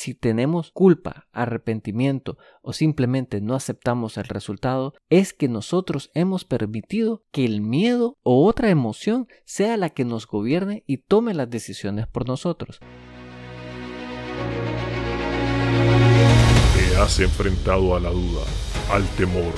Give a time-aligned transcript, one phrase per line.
[0.00, 7.22] si tenemos culpa, arrepentimiento o simplemente no aceptamos el resultado, es que nosotros hemos permitido
[7.32, 12.06] que el miedo o otra emoción sea la que nos gobierne y tome las decisiones
[12.06, 12.80] por nosotros.
[16.74, 18.44] Te has enfrentado a la duda,
[18.90, 19.52] al temor,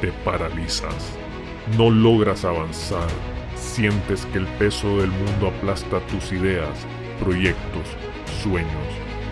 [0.00, 1.12] te paralizas,
[1.76, 3.08] no logras avanzar,
[3.56, 6.86] sientes que el peso del mundo aplasta tus ideas,
[7.18, 7.88] proyectos,
[8.44, 9.07] sueños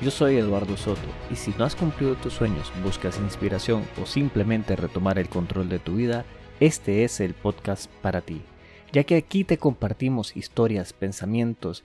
[0.00, 4.76] yo soy Eduardo Soto y si no has cumplido tus sueños, buscas inspiración o simplemente
[4.76, 6.24] retomar el control de tu vida,
[6.60, 8.42] este es el podcast para ti,
[8.92, 11.84] ya que aquí te compartimos historias, pensamientos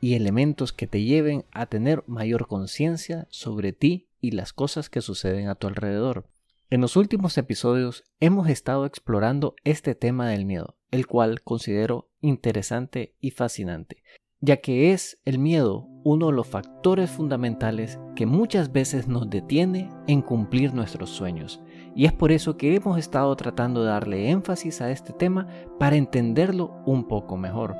[0.00, 5.00] y elementos que te lleven a tener mayor conciencia sobre ti y las cosas que
[5.00, 6.26] suceden a tu alrededor.
[6.70, 13.14] En los últimos episodios hemos estado explorando este tema del miedo, el cual considero interesante
[13.20, 14.02] y fascinante,
[14.40, 19.90] ya que es el miedo uno de los factores fundamentales que muchas veces nos detiene
[20.06, 21.60] en cumplir nuestros sueños.
[21.96, 25.96] Y es por eso que hemos estado tratando de darle énfasis a este tema para
[25.96, 27.74] entenderlo un poco mejor.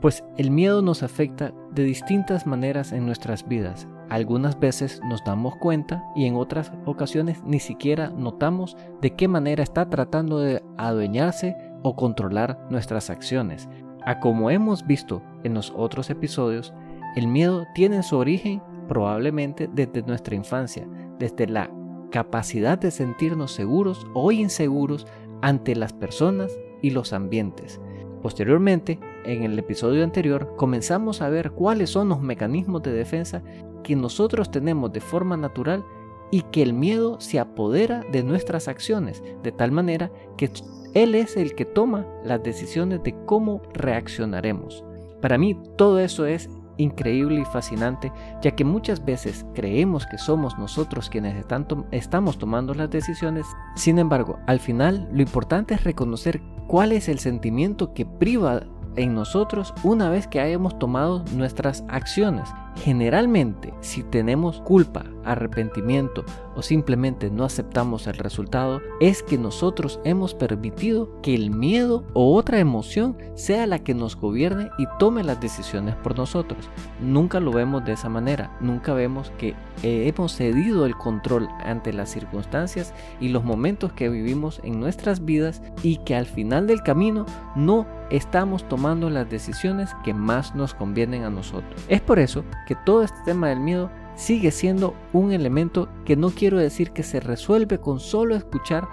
[0.00, 3.86] Pues el miedo nos afecta de distintas maneras en nuestras vidas.
[4.10, 9.62] Algunas veces nos damos cuenta y en otras ocasiones ni siquiera notamos de qué manera
[9.62, 13.68] está tratando de adueñarse o controlar nuestras acciones.
[14.04, 16.74] A como hemos visto en los otros episodios,
[17.16, 20.86] el miedo tiene su origen probablemente desde nuestra infancia,
[21.18, 21.70] desde la
[22.10, 25.06] capacidad de sentirnos seguros o inseguros
[25.40, 27.80] ante las personas y los ambientes.
[28.22, 33.42] Posteriormente, en el episodio anterior, comenzamos a ver cuáles son los mecanismos de defensa
[33.82, 35.84] que nosotros tenemos de forma natural
[36.30, 40.50] y que el miedo se apodera de nuestras acciones, de tal manera que
[40.94, 44.84] él es el que toma las decisiones de cómo reaccionaremos.
[45.20, 48.12] Para mí todo eso es increíble y fascinante,
[48.42, 51.44] ya que muchas veces creemos que somos nosotros quienes
[51.90, 53.46] estamos tomando las decisiones.
[53.74, 58.62] Sin embargo, al final lo importante es reconocer cuál es el sentimiento que priva
[58.96, 62.48] en nosotros una vez que hayamos tomado nuestras acciones.
[62.76, 66.24] Generalmente, si tenemos culpa, arrepentimiento
[66.56, 72.34] o simplemente no aceptamos el resultado, es que nosotros hemos permitido que el miedo o
[72.34, 76.68] otra emoción sea la que nos gobierne y tome las decisiones por nosotros.
[77.00, 82.10] Nunca lo vemos de esa manera, nunca vemos que hemos cedido el control ante las
[82.10, 87.26] circunstancias y los momentos que vivimos en nuestras vidas y que al final del camino
[87.54, 91.82] no estamos tomando las decisiones que más nos convienen a nosotros.
[91.88, 96.30] Es por eso que todo este tema del miedo sigue siendo un elemento que no
[96.30, 98.86] quiero decir que se resuelve con solo escuchar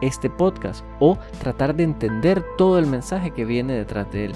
[0.00, 4.32] este podcast o tratar de entender todo el mensaje que viene detrás de él.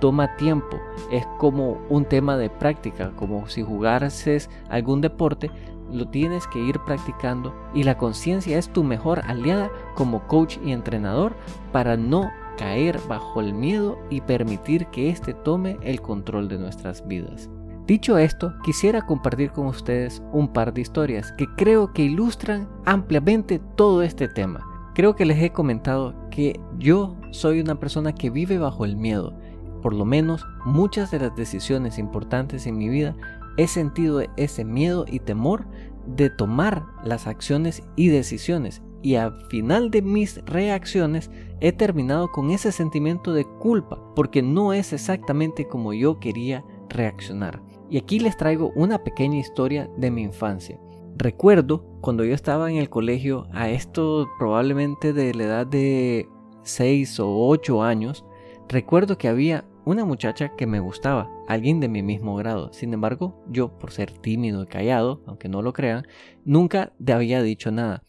[0.00, 5.50] Toma tiempo, es como un tema de práctica, como si jugases algún deporte,
[5.92, 10.72] lo tienes que ir practicando y la conciencia es tu mejor aliada como coach y
[10.72, 11.34] entrenador
[11.70, 17.06] para no caer bajo el miedo y permitir que éste tome el control de nuestras
[17.06, 17.50] vidas.
[17.92, 23.60] Dicho esto, quisiera compartir con ustedes un par de historias que creo que ilustran ampliamente
[23.76, 24.66] todo este tema.
[24.94, 29.34] Creo que les he comentado que yo soy una persona que vive bajo el miedo.
[29.82, 33.14] Por lo menos muchas de las decisiones importantes en mi vida
[33.58, 35.66] he sentido ese miedo y temor
[36.06, 42.52] de tomar las acciones y decisiones y al final de mis reacciones he terminado con
[42.52, 47.60] ese sentimiento de culpa porque no es exactamente como yo quería reaccionar.
[47.92, 50.80] Y aquí les traigo una pequeña historia de mi infancia.
[51.14, 56.26] Recuerdo cuando yo estaba en el colegio, a esto probablemente de la edad de
[56.62, 58.24] 6 o 8 años,
[58.66, 62.72] recuerdo que había una muchacha que me gustaba, alguien de mi mismo grado.
[62.72, 66.06] Sin embargo, yo por ser tímido y callado, aunque no lo crean,
[66.46, 68.04] nunca le había dicho nada.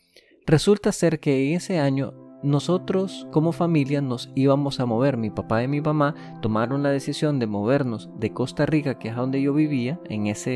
[0.46, 2.14] Resulta ser que ese año
[2.44, 5.18] nosotros como familia nos íbamos a mover.
[5.18, 9.16] Mi papá y mi mamá tomaron la decisión de movernos de Costa Rica, que es
[9.16, 10.52] donde yo vivía en esa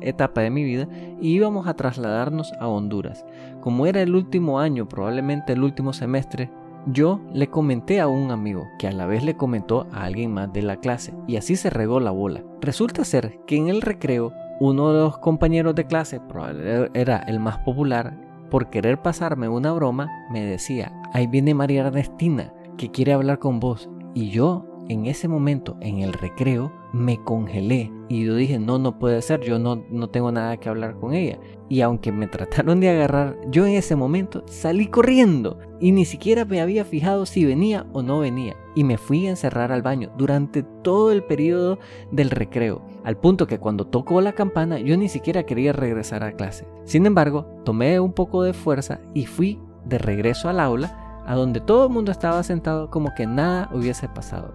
[0.00, 0.88] etapa de mi vida,
[1.20, 3.26] y íbamos a trasladarnos a Honduras.
[3.60, 6.50] Como era el último año, probablemente el último semestre,
[6.86, 10.52] yo le comenté a un amigo, que a la vez le comentó a alguien más
[10.52, 12.42] de la clase, y así se regó la bola.
[12.60, 17.40] Resulta ser que en el recreo, uno de los compañeros de clase, probablemente era el
[17.40, 18.16] más popular,
[18.52, 23.60] por querer pasarme una broma, me decía, ahí viene María Ernestina, que quiere hablar con
[23.60, 23.88] vos.
[24.12, 28.98] Y yo, en ese momento, en el recreo, me congelé y yo dije, no, no
[28.98, 31.38] puede ser, yo no, no tengo nada que hablar con ella.
[31.70, 36.44] Y aunque me trataron de agarrar, yo en ese momento salí corriendo y ni siquiera
[36.44, 38.56] me había fijado si venía o no venía.
[38.76, 41.80] Y me fui a encerrar al baño durante todo el periodo
[42.12, 46.32] del recreo, al punto que cuando tocó la campana yo ni siquiera quería regresar a
[46.32, 46.68] clase.
[46.84, 51.60] Sin embargo, tomé un poco de fuerza y fui de regreso al aula, a donde
[51.60, 54.54] todo el mundo estaba sentado como que nada hubiese pasado.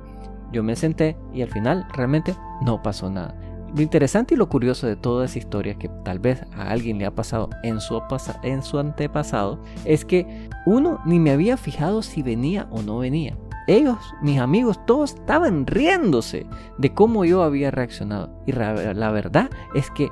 [0.53, 3.35] Yo me senté y al final realmente no pasó nada.
[3.75, 7.05] Lo interesante y lo curioso de toda esa historia que tal vez a alguien le
[7.05, 8.01] ha pasado en su,
[8.43, 13.37] en su antepasado es que uno ni me había fijado si venía o no venía.
[13.67, 16.45] Ellos, mis amigos, todos estaban riéndose
[16.77, 18.29] de cómo yo había reaccionado.
[18.45, 20.09] Y la verdad es que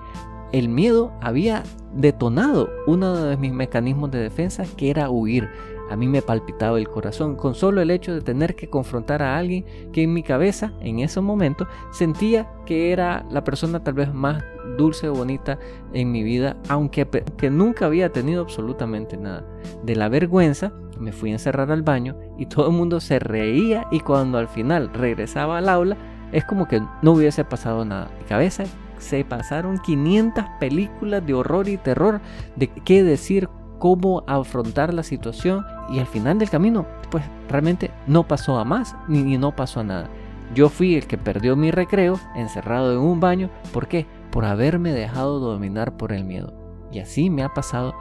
[0.51, 1.63] el miedo había
[1.93, 5.49] detonado uno de mis mecanismos de defensa que era huir.
[5.89, 9.37] A mí me palpitaba el corazón con solo el hecho de tener que confrontar a
[9.37, 14.13] alguien que en mi cabeza, en ese momento, sentía que era la persona tal vez
[14.13, 14.43] más
[14.77, 15.59] dulce o bonita
[15.93, 19.45] en mi vida, aunque que nunca había tenido absolutamente nada.
[19.83, 23.87] De la vergüenza me fui a encerrar al baño y todo el mundo se reía
[23.91, 25.97] y cuando al final regresaba al aula
[26.31, 28.09] es como que no hubiese pasado nada.
[28.19, 28.63] Mi cabeza
[28.97, 32.21] se pasaron 500 películas de horror y terror
[32.55, 33.49] de qué decir,
[33.79, 38.95] cómo afrontar la situación y al final del camino pues realmente no pasó a más
[39.07, 40.09] ni, no pasó a nada.
[40.53, 43.49] Yo fui el que perdió mi recreo encerrado en un baño.
[43.73, 44.05] ¿Por qué?
[44.31, 46.53] Por haberme dejado dominar por el miedo.
[46.91, 47.95] Y así me ha pasado,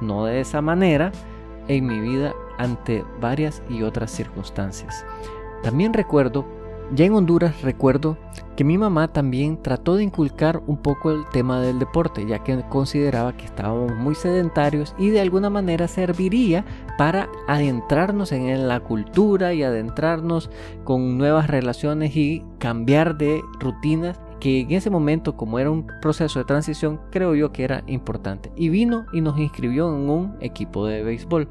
[0.00, 1.12] no de esa manera,
[1.68, 5.04] en mi vida ante varias y otras circunstancias.
[5.62, 6.44] También recuerdo
[6.92, 8.16] ya en Honduras recuerdo
[8.56, 12.62] que mi mamá también trató de inculcar un poco el tema del deporte, ya que
[12.68, 16.64] consideraba que estábamos muy sedentarios y de alguna manera serviría
[16.98, 20.50] para adentrarnos en la cultura y adentrarnos
[20.84, 26.38] con nuevas relaciones y cambiar de rutinas que en ese momento, como era un proceso
[26.38, 28.52] de transición, creo yo que era importante.
[28.56, 31.48] Y vino y nos inscribió en un equipo de béisbol.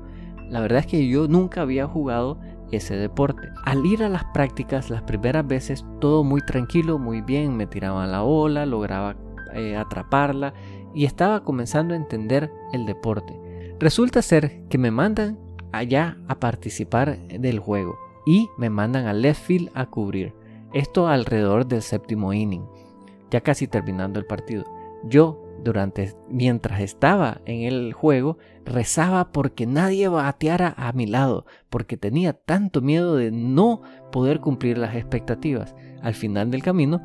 [0.50, 2.38] La verdad es que yo nunca había jugado
[2.76, 3.50] ese deporte.
[3.66, 8.08] Al ir a las prácticas las primeras veces todo muy tranquilo, muy bien, me tiraba
[8.08, 9.16] la ola, lograba
[9.54, 10.54] eh, atraparla
[10.94, 13.40] y estaba comenzando a entender el deporte.
[13.80, 15.40] Resulta ser que me mandan
[15.72, 20.34] allá a participar del juego y me mandan a left field a cubrir.
[20.74, 22.66] Esto alrededor del séptimo inning,
[23.30, 24.64] ya casi terminando el partido.
[25.04, 31.98] Yo durante mientras estaba en el juego rezaba porque nadie bateara a mi lado, porque
[31.98, 33.82] tenía tanto miedo de no
[34.12, 35.76] poder cumplir las expectativas.
[36.02, 37.02] Al final del camino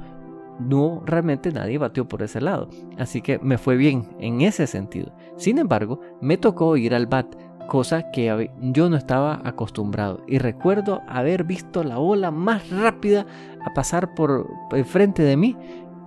[0.60, 2.68] no realmente nadie bateó por ese lado,
[2.98, 5.14] así que me fue bien en ese sentido.
[5.36, 7.26] Sin embargo, me tocó ir al bat,
[7.68, 13.26] cosa que yo no estaba acostumbrado y recuerdo haber visto la bola más rápida
[13.64, 14.48] a pasar por
[14.86, 15.56] frente de mí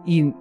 [0.06, 0.34] y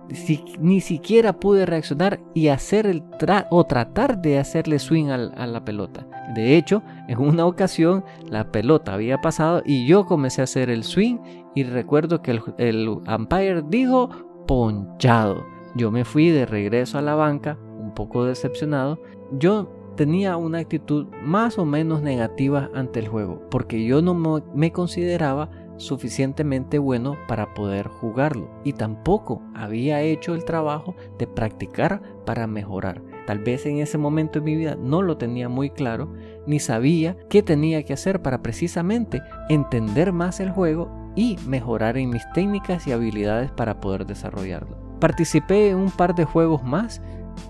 [0.59, 3.03] ni siquiera pude reaccionar y hacer el
[3.51, 6.07] o tratar de hacerle swing a la pelota.
[6.35, 10.85] De hecho, en una ocasión la pelota había pasado y yo comencé a hacer el
[10.85, 11.19] swing
[11.55, 14.11] y recuerdo que el umpire dijo
[14.47, 15.45] ponchado.
[15.75, 19.01] Yo me fui de regreso a la banca, un poco decepcionado.
[19.33, 24.15] Yo tenía una actitud más o menos negativa ante el juego, porque yo no
[24.55, 25.51] me consideraba
[25.81, 33.03] suficientemente bueno para poder jugarlo y tampoco había hecho el trabajo de practicar para mejorar.
[33.27, 36.13] Tal vez en ese momento de mi vida no lo tenía muy claro
[36.47, 42.11] ni sabía qué tenía que hacer para precisamente entender más el juego y mejorar en
[42.11, 44.77] mis técnicas y habilidades para poder desarrollarlo.
[45.01, 47.01] Participé en un par de juegos más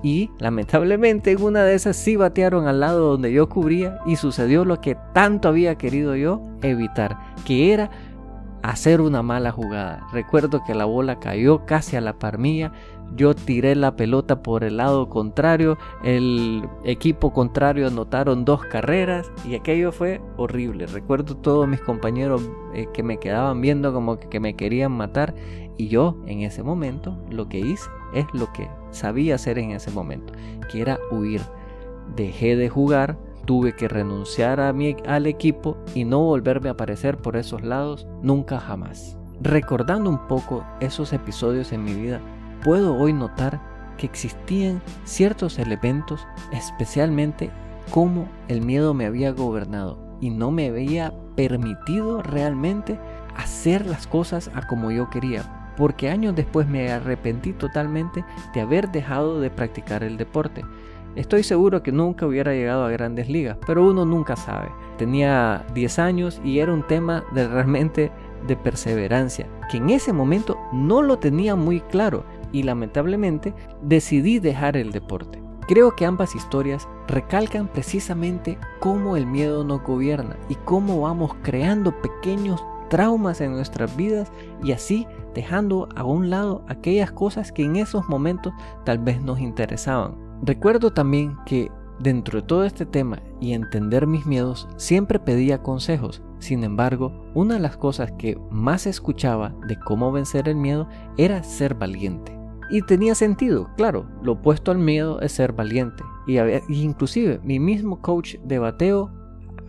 [0.03, 4.65] y lamentablemente en una de esas sí batearon al lado donde yo cubría y sucedió
[4.65, 7.91] lo que tanto había querido yo evitar, que era
[8.63, 10.07] hacer una mala jugada.
[10.13, 12.39] Recuerdo que la bola cayó casi a la par.
[13.17, 15.79] Yo tiré la pelota por el lado contrario.
[16.05, 20.87] El equipo contrario anotaron dos carreras y aquello fue horrible.
[20.87, 25.35] Recuerdo todos mis compañeros eh, que me quedaban viendo como que me querían matar.
[25.77, 29.91] Y yo en ese momento lo que hice es lo que sabía hacer en ese
[29.91, 30.33] momento,
[30.71, 31.41] que era huir.
[32.15, 33.19] Dejé de jugar
[33.51, 38.07] Tuve que renunciar a mi, al equipo y no volverme a aparecer por esos lados
[38.23, 39.19] nunca jamás.
[39.41, 42.21] Recordando un poco esos episodios en mi vida,
[42.63, 43.61] puedo hoy notar
[43.99, 47.51] que existían ciertos elementos, especialmente
[47.91, 53.01] cómo el miedo me había gobernado y no me había permitido realmente
[53.37, 58.93] hacer las cosas a como yo quería, porque años después me arrepentí totalmente de haber
[58.93, 60.63] dejado de practicar el deporte.
[61.17, 64.71] Estoy seguro que nunca hubiera llegado a grandes ligas, pero uno nunca sabe.
[64.99, 68.13] Tenía 10 años y era un tema de realmente
[68.47, 74.77] de perseverancia, que en ese momento no lo tenía muy claro y lamentablemente decidí dejar
[74.77, 75.41] el deporte.
[75.69, 81.93] Creo que ambas historias recalcan precisamente cómo el miedo nos gobierna y cómo vamos creando
[82.03, 87.77] pequeños traumas en nuestras vidas y así dejando a un lado aquellas cosas que en
[87.77, 88.53] esos momentos
[88.85, 90.17] tal vez nos interesaban.
[90.43, 96.23] Recuerdo también que dentro de todo este tema y entender mis miedos siempre pedía consejos.
[96.39, 101.43] Sin embargo, una de las cosas que más escuchaba de cómo vencer el miedo era
[101.43, 102.39] ser valiente.
[102.71, 106.03] Y tenía sentido, claro, lo opuesto al miedo es ser valiente.
[106.27, 109.11] Y, inclusive mi mismo coach de bateo,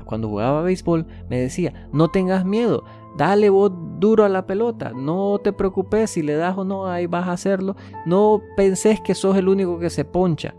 [0.05, 2.83] cuando jugaba béisbol, me decía, no tengas miedo,
[3.17, 7.07] dale vos duro a la pelota, no te preocupes si le das o no, ahí
[7.07, 7.75] vas a hacerlo,
[8.05, 10.53] no penses que sos el único que se poncha.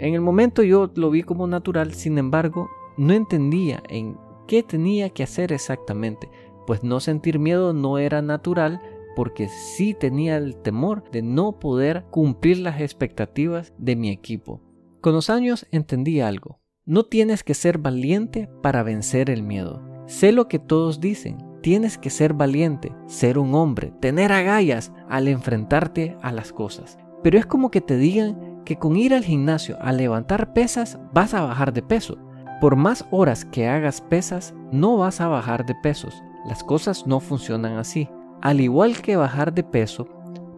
[0.00, 4.16] En el momento yo lo vi como natural, sin embargo, no entendía en
[4.48, 6.30] qué tenía que hacer exactamente,
[6.66, 8.80] pues no sentir miedo no era natural,
[9.14, 14.62] porque sí tenía el temor de no poder cumplir las expectativas de mi equipo.
[15.02, 16.60] Con los años entendí algo.
[16.86, 19.82] No tienes que ser valiente para vencer el miedo.
[20.06, 21.36] Sé lo que todos dicen.
[21.60, 26.98] Tienes que ser valiente, ser un hombre, tener agallas al enfrentarte a las cosas.
[27.22, 31.34] Pero es como que te digan que con ir al gimnasio a levantar pesas vas
[31.34, 32.18] a bajar de peso.
[32.60, 36.22] Por más horas que hagas pesas, no vas a bajar de pesos.
[36.46, 38.08] Las cosas no funcionan así.
[38.42, 40.06] Al igual que bajar de peso,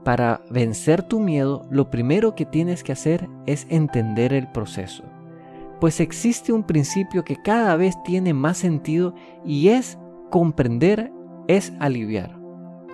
[0.05, 5.05] para vencer tu miedo, lo primero que tienes que hacer es entender el proceso.
[5.81, 9.99] Pues existe un principio que cada vez tiene más sentido y es
[10.31, 11.13] comprender
[11.49, 12.39] es aliviar.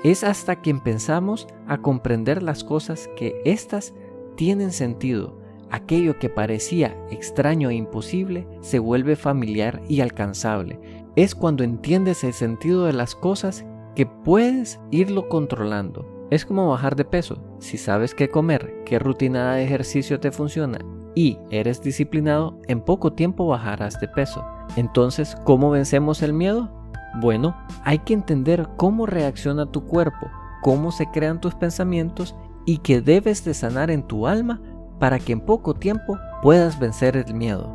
[0.04, 3.94] Es hasta que empezamos a comprender las cosas que éstas
[4.38, 5.36] tienen sentido.
[5.68, 10.80] Aquello que parecía extraño e imposible se vuelve familiar y alcanzable.
[11.16, 13.66] Es cuando entiendes el sentido de las cosas
[13.96, 16.06] que puedes irlo controlando.
[16.30, 17.42] Es como bajar de peso.
[17.58, 20.78] Si sabes qué comer, qué rutina de ejercicio te funciona
[21.16, 24.46] y eres disciplinado, en poco tiempo bajarás de peso.
[24.76, 26.70] Entonces, ¿cómo vencemos el miedo?
[27.20, 30.30] Bueno, hay que entender cómo reacciona tu cuerpo,
[30.62, 32.36] cómo se crean tus pensamientos
[32.68, 34.60] y que debes de sanar en tu alma
[34.98, 37.72] para que en poco tiempo puedas vencer el miedo.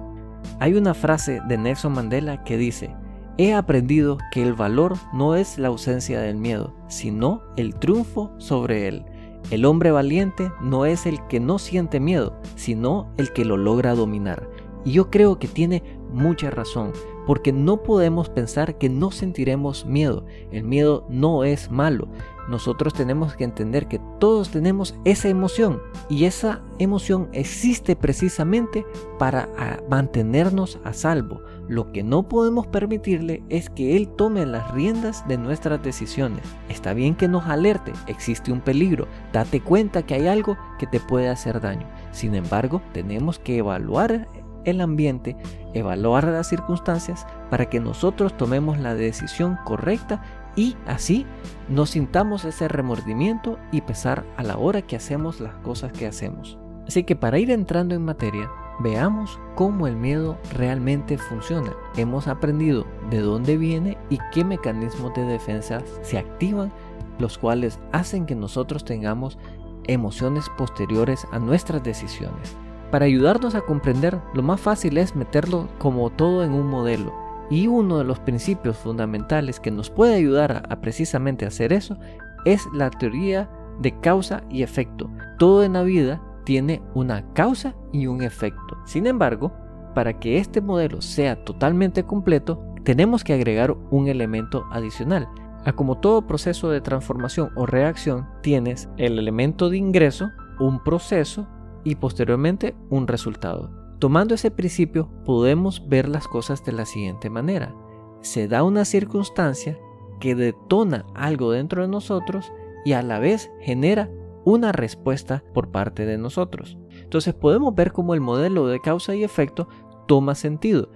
[0.59, 2.95] Hay una frase de Nelson Mandela que dice,
[3.39, 8.87] He aprendido que el valor no es la ausencia del miedo, sino el triunfo sobre
[8.87, 9.03] él.
[9.49, 13.95] El hombre valiente no es el que no siente miedo, sino el que lo logra
[13.95, 14.47] dominar.
[14.85, 15.81] Y yo creo que tiene
[16.11, 16.91] mucha razón,
[17.25, 20.23] porque no podemos pensar que no sentiremos miedo.
[20.51, 22.09] El miedo no es malo.
[22.47, 28.85] Nosotros tenemos que entender que todos tenemos esa emoción y esa emoción existe precisamente
[29.17, 31.41] para ah, mantenernos a salvo.
[31.67, 36.43] Lo que no podemos permitirle es que Él tome las riendas de nuestras decisiones.
[36.69, 40.99] Está bien que nos alerte, existe un peligro, date cuenta que hay algo que te
[40.99, 41.87] puede hacer daño.
[42.11, 44.27] Sin embargo, tenemos que evaluar
[44.65, 45.35] el ambiente,
[45.73, 50.21] evaluar las circunstancias para que nosotros tomemos la decisión correcta
[50.55, 51.25] y así
[51.69, 56.57] nos sintamos ese remordimiento y pesar a la hora que hacemos las cosas que hacemos.
[56.87, 61.73] Así que para ir entrando en materia, veamos cómo el miedo realmente funciona.
[61.95, 66.71] Hemos aprendido de dónde viene y qué mecanismos de defensa se activan,
[67.19, 69.37] los cuales hacen que nosotros tengamos
[69.85, 72.55] emociones posteriores a nuestras decisiones.
[72.91, 77.22] Para ayudarnos a comprender, lo más fácil es meterlo como todo en un modelo.
[77.49, 81.97] Y uno de los principios fundamentales que nos puede ayudar a, precisamente hacer eso
[82.45, 85.09] es la teoría de causa y efecto.
[85.37, 88.77] Todo en la vida tiene una causa y un efecto.
[88.85, 89.53] Sin embargo,
[89.93, 95.27] para que este modelo sea totalmente completo, tenemos que agregar un elemento adicional.
[95.65, 101.47] A como todo proceso de transformación o reacción, tienes el elemento de ingreso, un proceso
[101.85, 103.82] y posteriormente un resultado.
[104.03, 107.73] Tomando ese principio podemos ver las cosas de la siguiente manera.
[108.19, 109.79] Se da una circunstancia
[110.19, 112.51] que detona algo dentro de nosotros
[112.83, 114.09] y a la vez genera
[114.43, 116.77] una respuesta por parte de nosotros.
[116.91, 119.69] Entonces podemos ver cómo el modelo de causa y efecto
[120.05, 120.91] toma sentido.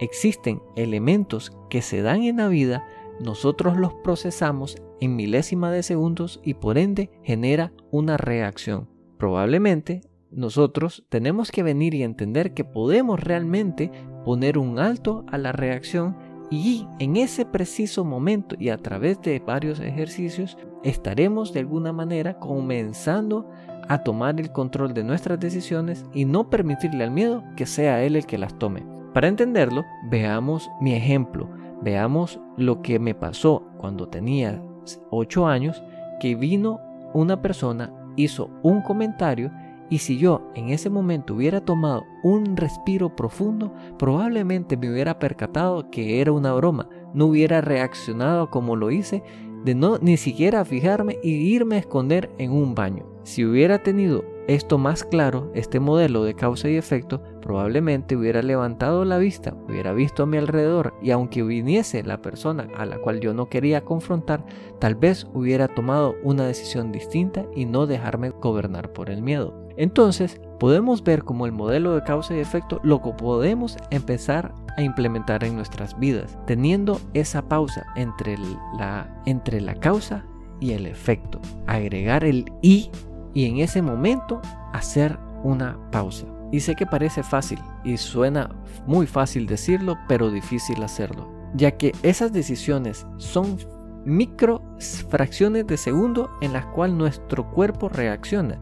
[0.00, 2.84] Existen elementos que se dan en la vida,
[3.20, 8.88] nosotros los procesamos en milésima de segundos y por ende genera una reacción.
[9.16, 13.90] Probablemente nosotros tenemos que venir y entender que podemos realmente
[14.24, 16.16] poner un alto a la reacción
[16.50, 22.38] y en ese preciso momento y a través de varios ejercicios estaremos de alguna manera
[22.38, 23.48] comenzando
[23.88, 28.16] a tomar el control de nuestras decisiones y no permitirle al miedo que sea él
[28.16, 28.86] el que las tome.
[29.14, 31.48] Para entenderlo, veamos mi ejemplo,
[31.82, 34.62] veamos lo que me pasó cuando tenía
[35.10, 35.82] 8 años,
[36.20, 36.80] que vino
[37.14, 39.50] una persona, hizo un comentario
[39.90, 45.90] y si yo en ese momento hubiera tomado un respiro profundo, probablemente me hubiera percatado
[45.90, 49.22] que era una broma, no hubiera reaccionado como lo hice,
[49.64, 53.06] de no ni siquiera fijarme y irme a esconder en un baño.
[53.24, 59.04] Si hubiera tenido esto más claro, este modelo de causa y efecto, probablemente hubiera levantado
[59.04, 63.20] la vista, hubiera visto a mi alrededor y aunque viniese la persona a la cual
[63.20, 64.44] yo no quería confrontar,
[64.80, 69.54] tal vez hubiera tomado una decisión distinta y no dejarme gobernar por el miedo.
[69.76, 75.44] Entonces, podemos ver como el modelo de causa y efecto lo podemos empezar a implementar
[75.44, 78.36] en nuestras vidas, teniendo esa pausa entre
[78.78, 80.24] la, entre la causa
[80.58, 81.38] y el efecto.
[81.66, 82.90] Agregar el y
[83.34, 84.40] y en ese momento
[84.72, 86.26] hacer una pausa.
[86.50, 88.50] Y sé que parece fácil y suena
[88.86, 93.58] muy fácil decirlo, pero difícil hacerlo, ya que esas decisiones son
[94.04, 94.62] micro
[95.10, 98.60] fracciones de segundo en las cuales nuestro cuerpo reacciona.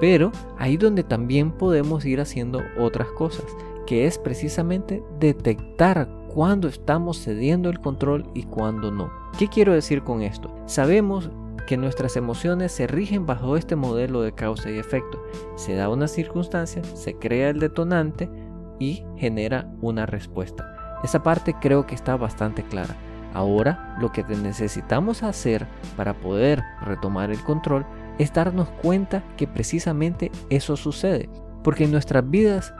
[0.00, 3.46] Pero ahí donde también podemos ir haciendo otras cosas,
[3.86, 9.10] que es precisamente detectar cuando estamos cediendo el control y cuando no.
[9.38, 10.54] ¿Qué quiero decir con esto?
[10.66, 11.30] Sabemos
[11.68, 15.22] que nuestras emociones se rigen bajo este modelo de causa y efecto.
[15.56, 18.30] Se da una circunstancia, se crea el detonante
[18.78, 20.64] y genera una respuesta.
[21.04, 22.96] Esa parte creo que está bastante clara.
[23.34, 27.84] Ahora lo que necesitamos hacer para poder retomar el control
[28.18, 31.28] es darnos cuenta que precisamente eso sucede.
[31.62, 32.72] Porque en nuestras vidas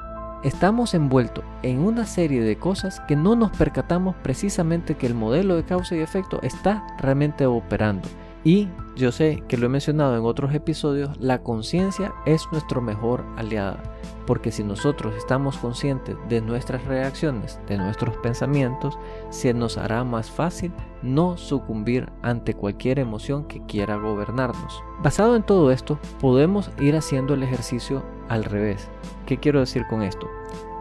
[0.45, 5.57] estamos envueltos en una serie de cosas que no nos percatamos precisamente que el modelo
[5.57, 8.09] de causa y efecto está realmente operando.
[8.49, 13.23] Y yo sé que lo he mencionado en otros episodios, la conciencia es nuestro mejor
[13.37, 13.83] aliada,
[14.27, 20.31] porque si nosotros estamos conscientes de nuestras reacciones, de nuestros pensamientos, se nos hará más
[20.31, 24.83] fácil no sucumbir ante cualquier emoción que quiera gobernarnos.
[25.03, 28.89] Basado en todo esto, podemos ir haciendo el ejercicio al revés.
[29.27, 30.27] ¿Qué quiero decir con esto?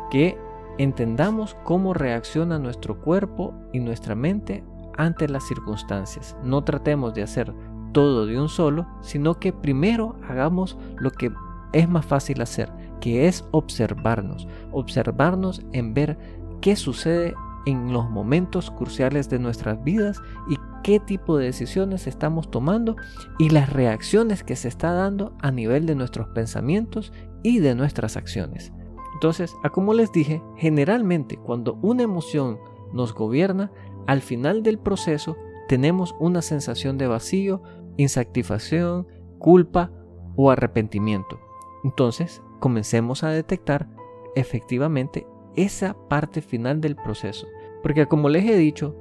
[0.10, 0.38] Que
[0.78, 4.64] entendamos cómo reacciona nuestro cuerpo y nuestra mente
[4.98, 6.36] ante las circunstancias.
[6.44, 7.54] No tratemos de hacer
[7.94, 11.32] todo de un solo, sino que primero hagamos lo que
[11.74, 16.18] es más fácil hacer, que es observarnos, observarnos en ver
[16.62, 17.34] qué sucede
[17.66, 22.96] en los momentos cruciales de nuestras vidas y qué tipo de decisiones estamos tomando
[23.38, 27.12] y las reacciones que se está dando a nivel de nuestros pensamientos
[27.44, 28.72] y de nuestras acciones.
[29.16, 32.58] Entonces, como les dije, generalmente cuando una emoción
[32.94, 33.72] nos gobierna,
[34.08, 37.62] al final del proceso tenemos una sensación de vacío,
[37.98, 39.92] insatisfacción, culpa
[40.36, 41.40] o arrepentimiento.
[41.84, 43.90] Entonces, comencemos a detectar
[44.36, 47.48] efectivamente esa parte final del proceso.
[47.84, 48.96] Porque como les he dicho,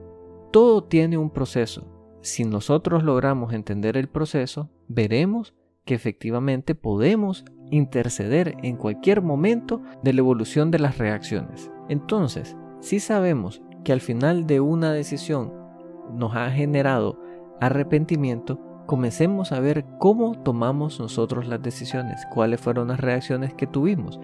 [0.53, 1.87] todo tiene un proceso.
[2.23, 10.13] Si nosotros logramos entender el proceso, veremos que efectivamente podemos interceder en cualquier momento de
[10.13, 11.71] la evolución de las reacciones.
[11.89, 15.53] Entonces, si sabemos que al final de una decisión
[16.13, 17.21] nos ha generado
[17.61, 24.19] arrepentimiento, comencemos a ver cómo tomamos nosotros las decisiones, cuáles fueron las reacciones que tuvimos.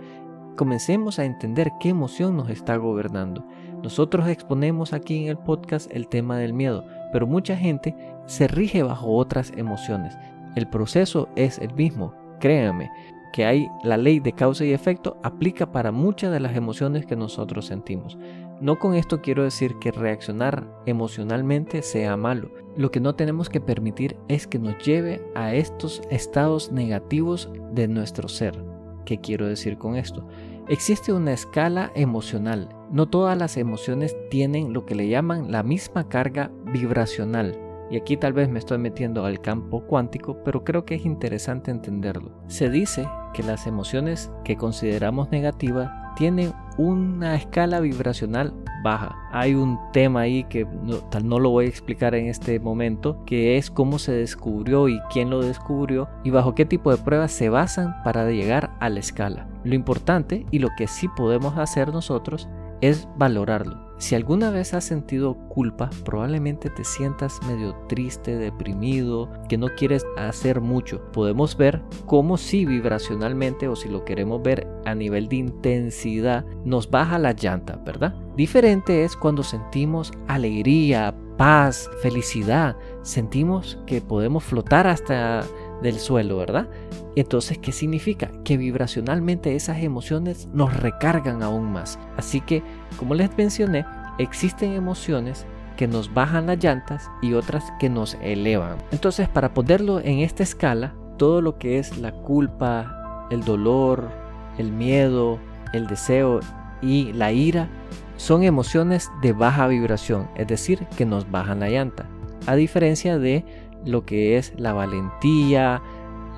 [0.56, 3.46] Comencemos a entender qué emoción nos está gobernando.
[3.84, 7.94] Nosotros exponemos aquí en el podcast el tema del miedo, pero mucha gente
[8.26, 10.18] se rige bajo otras emociones.
[10.56, 12.90] El proceso es el mismo, créanme,
[13.32, 17.14] que hay la ley de causa y efecto aplica para muchas de las emociones que
[17.14, 18.18] nosotros sentimos.
[18.62, 22.48] No con esto quiero decir que reaccionar emocionalmente sea malo.
[22.76, 27.88] Lo que no tenemos que permitir es que nos lleve a estos estados negativos de
[27.88, 28.56] nuestro ser.
[29.04, 30.28] ¿Qué quiero decir con esto?
[30.68, 32.68] Existe una escala emocional.
[32.92, 37.58] No todas las emociones tienen lo que le llaman la misma carga vibracional.
[37.92, 41.70] Y aquí tal vez me estoy metiendo al campo cuántico, pero creo que es interesante
[41.70, 42.32] entenderlo.
[42.46, 49.14] Se dice que las emociones que consideramos negativas tiene una escala vibracional baja.
[49.30, 53.22] Hay un tema ahí que no, tal no lo voy a explicar en este momento,
[53.26, 57.32] que es cómo se descubrió y quién lo descubrió y bajo qué tipo de pruebas
[57.32, 59.48] se basan para llegar a la escala.
[59.64, 62.48] Lo importante y lo que sí podemos hacer nosotros
[62.80, 69.56] es valorarlo si alguna vez has sentido culpa, probablemente te sientas medio triste, deprimido, que
[69.56, 71.00] no quieres hacer mucho.
[71.12, 76.90] Podemos ver cómo si vibracionalmente o si lo queremos ver a nivel de intensidad nos
[76.90, 78.12] baja la llanta, ¿verdad?
[78.34, 82.76] Diferente es cuando sentimos alegría, paz, felicidad.
[83.02, 85.44] Sentimos que podemos flotar hasta
[85.82, 86.68] del suelo, ¿verdad?
[87.16, 88.30] Entonces, ¿qué significa?
[88.44, 91.98] Que vibracionalmente esas emociones nos recargan aún más.
[92.16, 92.62] Así que,
[92.96, 93.84] como les mencioné,
[94.18, 98.78] existen emociones que nos bajan las llantas y otras que nos elevan.
[98.92, 104.10] Entonces, para ponerlo en esta escala, todo lo que es la culpa, el dolor,
[104.58, 105.38] el miedo,
[105.72, 106.40] el deseo
[106.80, 107.68] y la ira
[108.16, 112.06] son emociones de baja vibración, es decir, que nos bajan la llanta.
[112.46, 113.44] A diferencia de
[113.84, 115.82] lo que es la valentía,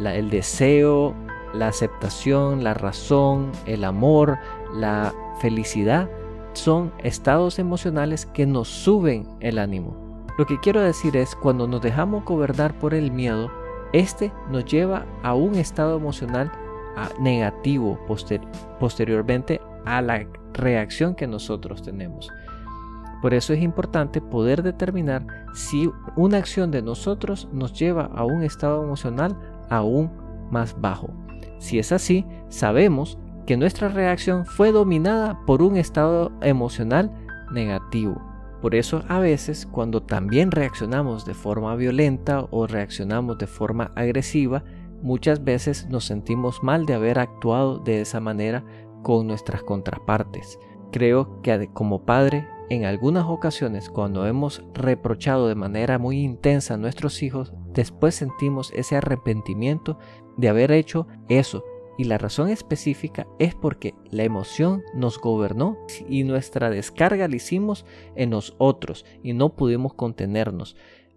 [0.01, 1.15] el deseo,
[1.53, 4.39] la aceptación, la razón, el amor,
[4.75, 6.09] la felicidad,
[6.53, 9.97] son estados emocionales que nos suben el ánimo.
[10.37, 13.51] Lo que quiero decir es, cuando nos dejamos gobernar por el miedo,
[13.93, 16.51] este nos lleva a un estado emocional
[16.97, 17.99] ah, negativo
[18.81, 22.31] posteriormente a la reacción que nosotros tenemos.
[23.25, 28.43] Por eso es importante poder determinar si una acción de nosotros nos lleva a un
[28.43, 29.35] estado emocional
[29.71, 30.11] aún
[30.51, 31.09] más bajo.
[31.59, 37.11] Si es así, sabemos que nuestra reacción fue dominada por un estado emocional
[37.51, 38.21] negativo.
[38.61, 44.65] Por eso a veces cuando también reaccionamos de forma violenta o reaccionamos de forma agresiva,
[45.01, 48.67] muchas veces nos sentimos mal de haber actuado de esa manera
[49.03, 50.59] con nuestras contrapartes.
[50.93, 56.79] Creo que como padre en algunas ocasiones, cuando hemos reprochado de manera muy intensa a
[56.79, 59.99] nuestros hijos, después sentimos ese arrepentimiento
[60.37, 61.63] de haber hecho eso.
[61.99, 65.77] Y la razón específica es porque la emoción nos gobernó
[66.09, 67.85] y nuestra descarga la hicimos
[68.17, 70.75] en nosotros y no pudimos contenernos.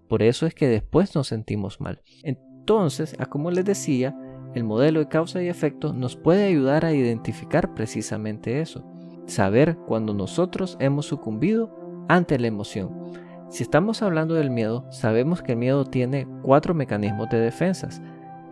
[0.07, 2.01] Por eso es que después nos sentimos mal.
[2.23, 4.15] Entonces, como les decía,
[4.53, 8.85] el modelo de causa y efecto nos puede ayudar a identificar precisamente eso
[9.27, 11.69] saber cuando nosotros hemos sucumbido
[12.07, 13.11] ante la emoción.
[13.49, 18.01] Si estamos hablando del miedo, sabemos que el miedo tiene cuatro mecanismos de defensas.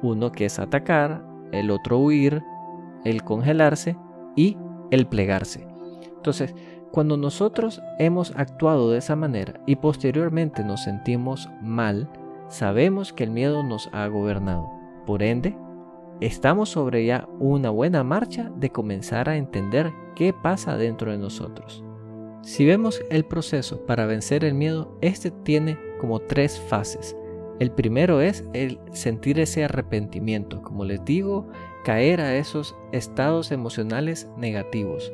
[0.01, 2.43] Uno que es atacar, el otro huir,
[3.03, 3.97] el congelarse
[4.35, 4.57] y
[4.91, 5.67] el plegarse.
[6.15, 6.55] Entonces,
[6.91, 12.09] cuando nosotros hemos actuado de esa manera y posteriormente nos sentimos mal,
[12.47, 14.69] sabemos que el miedo nos ha gobernado.
[15.05, 15.57] Por ende,
[16.21, 21.83] estamos sobre ya una buena marcha de comenzar a entender qué pasa dentro de nosotros.
[22.41, 27.15] Si vemos el proceso para vencer el miedo, este tiene como tres fases.
[27.59, 31.47] El primero es el sentir ese arrepentimiento, como les digo,
[31.83, 35.11] caer a esos estados emocionales negativos.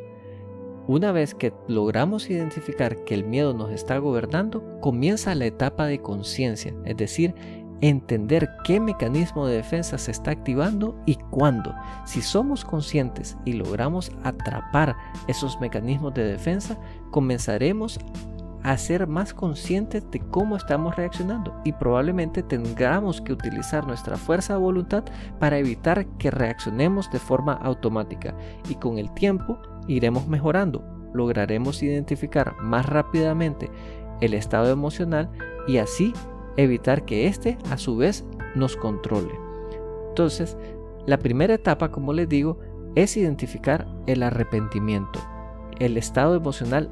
[0.87, 6.01] Una vez que logramos identificar que el miedo nos está gobernando, comienza la etapa de
[6.01, 7.35] conciencia, es decir,
[7.81, 11.75] entender qué mecanismo de defensa se está activando y cuándo.
[12.05, 14.95] Si somos conscientes y logramos atrapar
[15.27, 16.77] esos mecanismos de defensa,
[17.09, 17.99] comenzaremos
[18.63, 24.53] a ser más conscientes de cómo estamos reaccionando y probablemente tengamos que utilizar nuestra fuerza
[24.53, 25.03] de voluntad
[25.39, 28.35] para evitar que reaccionemos de forma automática
[28.69, 33.71] y con el tiempo iremos mejorando, lograremos identificar más rápidamente
[34.21, 35.31] el estado emocional
[35.67, 36.13] y así
[36.57, 39.33] evitar que éste a su vez nos controle.
[40.09, 40.57] Entonces,
[41.05, 42.59] la primera etapa, como les digo,
[42.95, 45.19] es identificar el arrepentimiento,
[45.79, 46.89] el estado emocional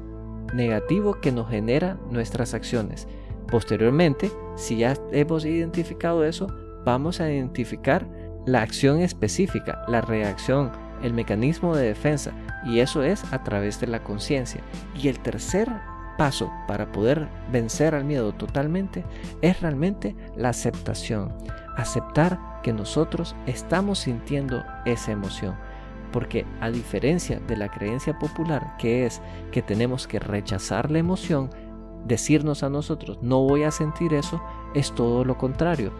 [0.54, 3.06] negativo que nos genera nuestras acciones.
[3.50, 6.48] Posteriormente, si ya hemos identificado eso,
[6.84, 8.08] vamos a identificar
[8.46, 12.32] la acción específica, la reacción, el mecanismo de defensa,
[12.64, 14.62] y eso es a través de la conciencia.
[14.94, 15.68] Y el tercer
[16.20, 19.06] paso para poder vencer al miedo totalmente
[19.40, 21.32] es realmente la aceptación.
[21.78, 25.54] Aceptar que nosotros estamos sintiendo esa emoción.
[26.12, 31.48] Porque a diferencia de la creencia popular, que es que tenemos que rechazar la emoción,
[32.04, 34.42] decirnos a nosotros, no voy a sentir eso,
[34.74, 35.90] es todo lo contrario.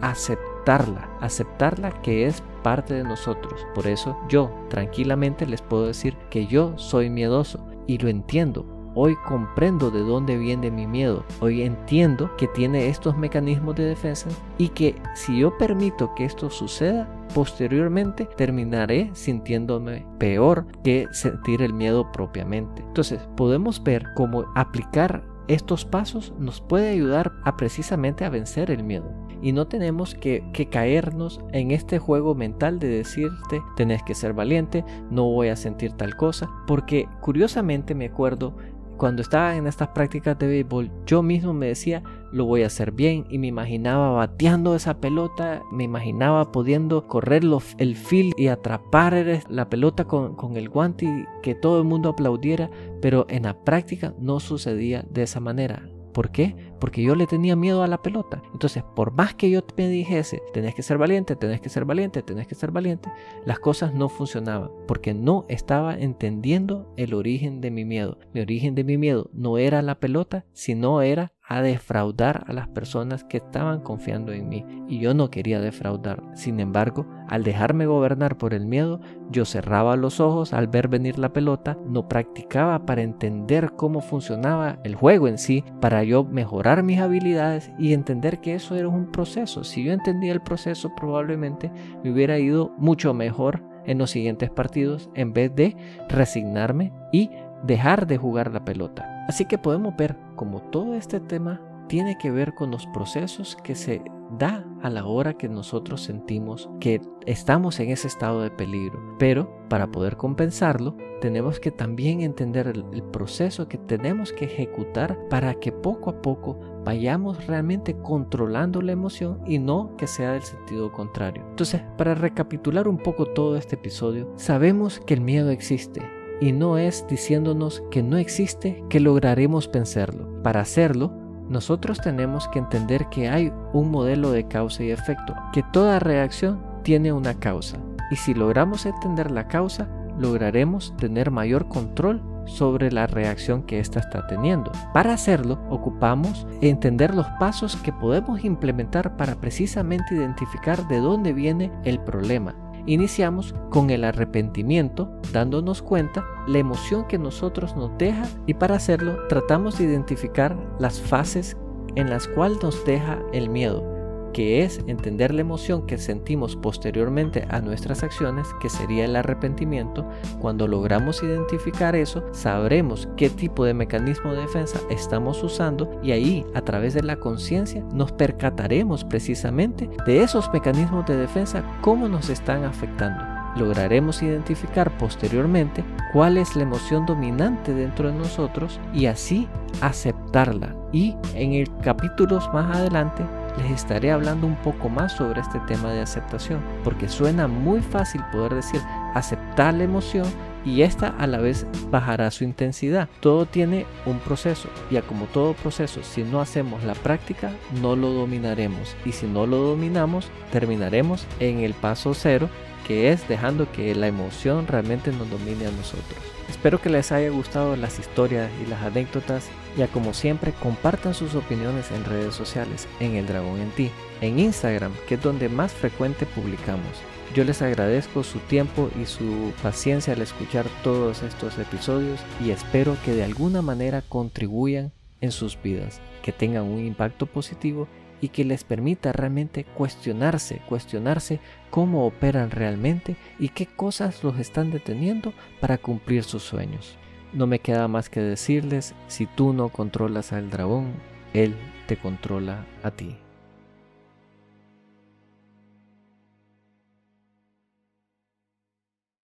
[0.00, 3.66] Aceptarla, aceptarla que es parte de nosotros.
[3.74, 9.14] Por eso yo tranquilamente les puedo decir que yo soy miedoso y lo entiendo Hoy
[9.16, 11.22] comprendo de dónde viene mi miedo.
[11.40, 16.48] Hoy entiendo que tiene estos mecanismos de defensa y que si yo permito que esto
[16.48, 22.80] suceda, posteriormente terminaré sintiéndome peor que sentir el miedo propiamente.
[22.80, 28.82] Entonces podemos ver cómo aplicar estos pasos nos puede ayudar a precisamente a vencer el
[28.82, 29.12] miedo.
[29.42, 34.32] Y no tenemos que, que, caernos en este juego mental de decirte, tenés que ser
[34.32, 38.56] valiente, no voy a sentir tal cosa, porque curiosamente me acuerdo
[38.96, 42.92] cuando estaba en estas prácticas de béisbol, yo mismo me decía, lo voy a hacer
[42.92, 47.42] bien y me imaginaba bateando esa pelota, me imaginaba pudiendo correr
[47.78, 52.10] el field y atrapar la pelota con, con el guante y que todo el mundo
[52.10, 55.88] aplaudiera, pero en la práctica no sucedía de esa manera.
[56.12, 56.56] ¿Por qué?
[56.86, 58.40] Porque yo le tenía miedo a la pelota.
[58.52, 62.22] Entonces, por más que yo me dijese, tenés que ser valiente, tenés que ser valiente,
[62.22, 63.10] tenés que ser valiente,
[63.44, 68.20] las cosas no funcionaban, porque no estaba entendiendo el origen de mi miedo.
[68.32, 72.68] Mi origen de mi miedo no era la pelota, sino era a defraudar a las
[72.68, 76.22] personas que estaban confiando en mí y yo no quería defraudar.
[76.34, 81.18] Sin embargo, al dejarme gobernar por el miedo, yo cerraba los ojos al ver venir
[81.18, 86.75] la pelota, no practicaba para entender cómo funcionaba el juego en sí, para yo mejorar
[86.82, 89.64] mis habilidades y entender que eso era un proceso.
[89.64, 91.70] Si yo entendía el proceso, probablemente
[92.02, 95.76] me hubiera ido mucho mejor en los siguientes partidos en vez de
[96.08, 97.30] resignarme y
[97.64, 99.24] dejar de jugar la pelota.
[99.28, 103.74] Así que podemos ver como todo este tema tiene que ver con los procesos que
[103.74, 109.16] se da a la hora que nosotros sentimos que estamos en ese estado de peligro.
[109.18, 115.54] Pero para poder compensarlo, tenemos que también entender el, proceso que tenemos que ejecutar para
[115.54, 120.92] que poco a poco vayamos realmente controlando la emoción y no que sea del sentido
[120.92, 121.44] contrario.
[121.48, 126.02] Entonces, para recapitular un poco todo este episodio, sabemos que el miedo existe,
[126.40, 130.42] y no es diciéndonos que no existe que lograremos vencerlo.
[130.42, 131.12] Para hacerlo,
[131.48, 136.60] nosotros tenemos que entender que hay un modelo de causa y efecto, que toda reacción
[136.82, 137.78] tiene una causa.
[138.10, 144.00] Y si logramos entender la causa, lograremos tener mayor control sobre la reacción que ésta
[144.00, 144.70] está teniendo.
[144.92, 151.72] Para hacerlo, ocupamos entender los pasos que podemos implementar para precisamente identificar de dónde viene
[151.84, 152.54] el problema
[152.86, 159.26] Iniciamos con el arrepentimiento, dándonos cuenta la emoción que nosotros nos deja y para hacerlo
[159.28, 161.56] tratamos de identificar las fases
[161.96, 163.95] en las cuales nos deja el miedo
[164.36, 170.06] que es entender la emoción que sentimos posteriormente a nuestras acciones, que sería el arrepentimiento.
[170.40, 176.44] Cuando logramos identificar eso, sabremos qué tipo de mecanismo de defensa estamos usando y ahí,
[176.54, 182.28] a través de la conciencia, nos percataremos precisamente de esos mecanismos de defensa, cómo nos
[182.28, 183.24] están afectando
[183.56, 189.48] lograremos identificar posteriormente cuál es la emoción dominante dentro de nosotros y así
[189.80, 190.76] aceptarla.
[190.92, 193.24] Y en el capítulos más adelante
[193.58, 198.22] les estaré hablando un poco más sobre este tema de aceptación, porque suena muy fácil
[198.32, 198.80] poder decir
[199.14, 200.26] aceptar la emoción
[200.66, 203.08] y esta a la vez bajará su intensidad.
[203.20, 208.10] Todo tiene un proceso y como todo proceso, si no hacemos la práctica, no lo
[208.10, 212.50] dominaremos y si no lo dominamos, terminaremos en el paso cero,
[212.86, 216.18] que es dejando que la emoción realmente nos domine a nosotros.
[216.48, 219.48] Espero que les haya gustado las historias y las anécdotas.
[219.76, 224.38] Ya como siempre, compartan sus opiniones en redes sociales, en El Dragón en Ti, en
[224.38, 227.15] Instagram, que es donde más frecuente publicamos.
[227.34, 232.96] Yo les agradezco su tiempo y su paciencia al escuchar todos estos episodios y espero
[233.04, 237.88] que de alguna manera contribuyan en sus vidas, que tengan un impacto positivo
[238.20, 244.70] y que les permita realmente cuestionarse, cuestionarse cómo operan realmente y qué cosas los están
[244.70, 246.96] deteniendo para cumplir sus sueños.
[247.32, 250.92] No me queda más que decirles, si tú no controlas al dragón,
[251.34, 251.54] él
[251.86, 253.16] te controla a ti.